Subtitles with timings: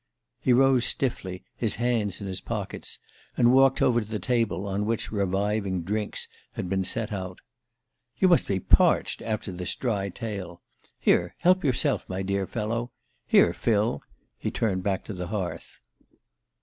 [0.39, 2.97] He rose stiffly, his hands in his pockets,
[3.37, 7.37] and walked over to the table on which reviving drinks had been set out.
[8.17, 10.63] "You must be parched after this dry tale.
[10.97, 12.89] Here, help yourself, my dear fellow.
[13.27, 14.01] Here, Phil"
[14.39, 15.79] He turned back to the hearth.